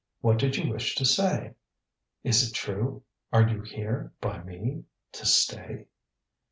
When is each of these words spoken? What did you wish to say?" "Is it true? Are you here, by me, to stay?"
What 0.21 0.39
did 0.39 0.55
you 0.57 0.71
wish 0.73 0.95
to 0.95 1.05
say?" 1.05 1.53
"Is 2.23 2.49
it 2.49 2.55
true? 2.55 3.03
Are 3.31 3.47
you 3.47 3.61
here, 3.61 4.13
by 4.19 4.41
me, 4.41 4.85
to 5.11 5.27
stay?" 5.27 5.89